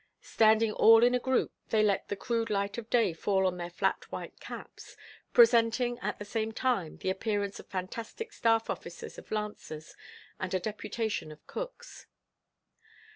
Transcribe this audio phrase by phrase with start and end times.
[0.23, 3.69] Standing all in a group they let the crude light of day fall on their
[3.69, 4.97] flat white caps,
[5.31, 9.95] presenting, at the same time, the appearance of fantastic staff officers of lancers
[10.39, 12.07] and a deputation of cooks.